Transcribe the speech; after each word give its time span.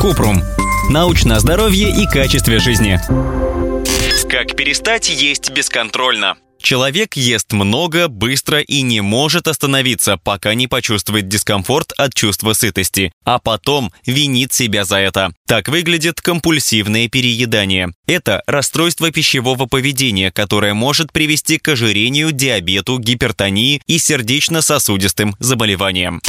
Купрум. 0.00 0.42
Научное 0.90 1.38
здоровье 1.38 1.90
и 1.90 2.06
качестве 2.06 2.58
жизни. 2.58 3.00
Как 4.28 4.56
перестать 4.56 5.08
есть 5.08 5.50
бесконтрольно? 5.50 6.36
Человек 6.66 7.14
ест 7.14 7.52
много, 7.52 8.08
быстро 8.08 8.58
и 8.58 8.82
не 8.82 9.00
может 9.00 9.46
остановиться, 9.46 10.16
пока 10.16 10.52
не 10.54 10.66
почувствует 10.66 11.28
дискомфорт 11.28 11.92
от 11.96 12.12
чувства 12.12 12.54
сытости, 12.54 13.12
а 13.24 13.38
потом 13.38 13.92
винит 14.04 14.52
себя 14.52 14.84
за 14.84 14.96
это. 14.96 15.32
Так 15.46 15.68
выглядит 15.68 16.20
компульсивное 16.20 17.08
переедание. 17.08 17.92
Это 18.08 18.42
расстройство 18.48 19.12
пищевого 19.12 19.66
поведения, 19.66 20.32
которое 20.32 20.74
может 20.74 21.12
привести 21.12 21.58
к 21.58 21.68
ожирению, 21.68 22.32
диабету, 22.32 22.98
гипертонии 22.98 23.80
и 23.86 23.98
сердечно-сосудистым 23.98 25.36
заболеваниям. 25.38 26.20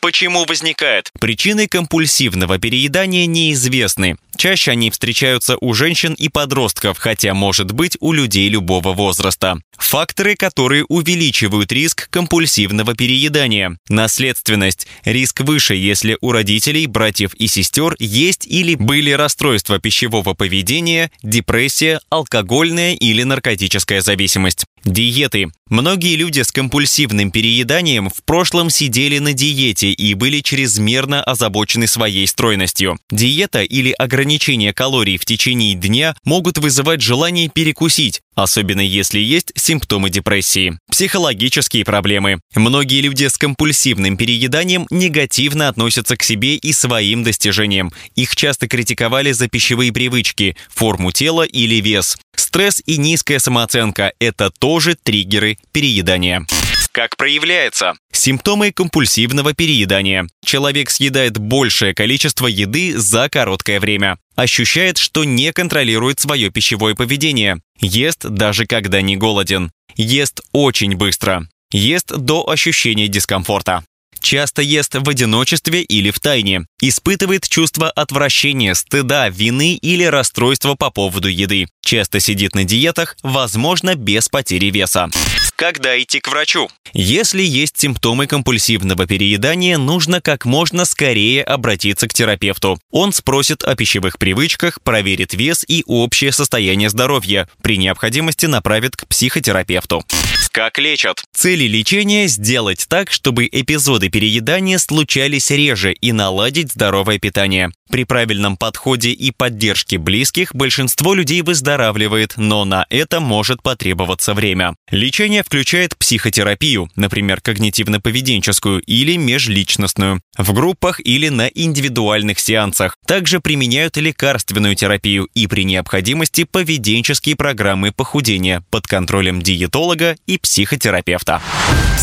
Почему 0.00 0.44
возникает? 0.44 1.10
Причины 1.18 1.66
компульсивного 1.68 2.58
переедания 2.58 3.24
неизвестны. 3.24 4.18
Чаще 4.36 4.72
они 4.72 4.90
встречаются 4.90 5.56
у 5.60 5.72
женщин 5.72 6.14
и 6.14 6.28
подростков, 6.28 6.98
хотя 6.98 7.34
может 7.34 7.72
быть 7.72 7.96
у 8.00 8.12
людей 8.12 8.48
любого 8.48 8.92
возраста. 8.92 9.58
Факторы, 9.78 10.36
которые 10.36 10.84
увеличивают 10.84 11.72
риск 11.72 12.08
компульсивного 12.10 12.94
переедания. 12.94 13.78
Наследственность. 13.88 14.86
Риск 15.04 15.40
выше, 15.40 15.74
если 15.74 16.18
у 16.20 16.32
родителей, 16.32 16.86
братьев 16.86 17.34
и 17.34 17.46
сестер 17.46 17.94
есть 17.98 18.46
или 18.46 18.74
были 18.74 19.10
расстройства 19.10 19.78
пищевого 19.78 20.34
поведения, 20.34 21.10
депрессия, 21.22 22.00
алкогольная 22.10 22.94
или 22.94 23.22
наркотическая 23.22 24.00
зависимость. 24.00 24.64
Диеты. 24.86 25.48
Многие 25.68 26.14
люди 26.14 26.42
с 26.42 26.52
компульсивным 26.52 27.32
перееданием 27.32 28.08
в 28.08 28.22
прошлом 28.24 28.70
сидели 28.70 29.18
на 29.18 29.32
диете 29.32 29.90
и 29.90 30.14
были 30.14 30.40
чрезмерно 30.40 31.24
озабочены 31.24 31.88
своей 31.88 32.24
стройностью. 32.28 32.96
Диета 33.10 33.64
или 33.64 33.90
ограничение 33.90 34.72
калорий 34.72 35.16
в 35.16 35.24
течение 35.24 35.74
дня 35.74 36.14
могут 36.22 36.58
вызывать 36.58 37.02
желание 37.02 37.48
перекусить, 37.48 38.20
особенно 38.36 38.80
если 38.80 39.18
есть 39.18 39.50
симптомы 39.56 40.08
депрессии. 40.08 40.78
Психологические 40.88 41.84
проблемы. 41.84 42.38
Многие 42.54 43.00
люди 43.00 43.26
с 43.26 43.36
компульсивным 43.36 44.16
перееданием 44.16 44.86
негативно 44.90 45.66
относятся 45.66 46.16
к 46.16 46.22
себе 46.22 46.54
и 46.54 46.72
своим 46.72 47.24
достижениям. 47.24 47.92
Их 48.14 48.36
часто 48.36 48.68
критиковали 48.68 49.32
за 49.32 49.48
пищевые 49.48 49.92
привычки, 49.92 50.56
форму 50.68 51.10
тела 51.10 51.42
или 51.42 51.80
вес. 51.80 52.16
Стресс 52.36 52.82
и 52.86 52.96
низкая 52.96 53.38
самооценка– 53.38 54.12
это 54.20 54.50
тоже 54.50 54.94
триггеры 54.94 55.58
переедания. 55.72 56.46
Как 56.92 57.16
проявляется? 57.16 57.92
Симптомы 58.10 58.72
компульсивного 58.72 59.52
переедания. 59.52 60.26
Человек 60.44 60.88
съедает 60.88 61.36
большее 61.36 61.94
количество 61.94 62.46
еды 62.46 62.96
за 62.96 63.28
короткое 63.28 63.80
время. 63.80 64.16
Ощущает, 64.34 64.96
что 64.96 65.24
не 65.24 65.52
контролирует 65.52 66.20
свое 66.20 66.50
пищевое 66.50 66.94
поведение. 66.94 67.60
Ест 67.80 68.24
даже 68.24 68.66
когда 68.66 69.02
не 69.02 69.16
голоден. 69.16 69.72
Ест 69.96 70.40
очень 70.52 70.96
быстро. 70.96 71.46
Ест 71.70 72.16
до 72.16 72.48
ощущения 72.48 73.08
дискомфорта 73.08 73.84
часто 74.20 74.62
ест 74.62 74.94
в 74.94 75.08
одиночестве 75.08 75.82
или 75.82 76.10
в 76.10 76.20
тайне, 76.20 76.66
испытывает 76.80 77.48
чувство 77.48 77.90
отвращения, 77.90 78.74
стыда, 78.74 79.28
вины 79.28 79.74
или 79.74 80.04
расстройства 80.04 80.74
по 80.74 80.90
поводу 80.90 81.28
еды, 81.28 81.66
часто 81.80 82.20
сидит 82.20 82.54
на 82.54 82.64
диетах, 82.64 83.16
возможно, 83.22 83.94
без 83.94 84.28
потери 84.28 84.70
веса. 84.70 85.08
Когда 85.56 85.98
идти 85.98 86.20
к 86.20 86.28
врачу? 86.28 86.68
Если 86.92 87.42
есть 87.42 87.78
симптомы 87.78 88.26
компульсивного 88.26 89.06
переедания, 89.06 89.78
нужно 89.78 90.20
как 90.20 90.44
можно 90.44 90.84
скорее 90.84 91.42
обратиться 91.42 92.06
к 92.08 92.12
терапевту. 92.12 92.78
Он 92.90 93.14
спросит 93.14 93.64
о 93.64 93.74
пищевых 93.74 94.18
привычках, 94.18 94.82
проверит 94.82 95.32
вес 95.32 95.64
и 95.66 95.82
общее 95.86 96.32
состояние 96.32 96.90
здоровья. 96.90 97.48
При 97.62 97.78
необходимости 97.78 98.44
направит 98.44 98.96
к 98.96 99.06
психотерапевту. 99.06 100.04
Как 100.52 100.78
лечат? 100.78 101.22
Цели 101.34 101.64
лечения– 101.64 102.26
сделать 102.28 102.86
так, 102.88 103.10
чтобы 103.10 103.46
эпизоды 103.50 104.08
переедания 104.08 104.78
случались 104.78 105.50
реже 105.50 105.92
и 105.92 106.12
наладить 106.12 106.72
здоровое 106.72 107.18
питание. 107.18 107.70
При 107.90 108.04
правильном 108.04 108.56
подходе 108.56 109.10
и 109.10 109.30
поддержке 109.32 109.98
близких 109.98 110.54
большинство 110.54 111.12
людей 111.12 111.42
выздоравливает, 111.42 112.34
но 112.38 112.64
на 112.64 112.86
это 112.88 113.20
может 113.20 113.62
потребоваться 113.62 114.32
время. 114.32 114.74
Лечение 114.90 115.42
включает 115.46 115.96
психотерапию, 115.96 116.90
например, 116.96 117.38
когнитивно-поведенческую 117.42 118.80
или 118.80 119.16
межличностную, 119.16 120.20
в 120.36 120.52
группах 120.52 121.00
или 121.00 121.28
на 121.28 121.46
индивидуальных 121.46 122.40
сеансах. 122.40 122.96
Также 123.06 123.38
применяют 123.38 123.96
лекарственную 123.96 124.74
терапию 124.74 125.28
и 125.34 125.46
при 125.46 125.64
необходимости 125.64 126.42
поведенческие 126.44 127.36
программы 127.36 127.92
похудения 127.92 128.64
под 128.70 128.88
контролем 128.88 129.40
диетолога 129.40 130.16
и 130.26 130.36
психотерапевта. 130.36 131.40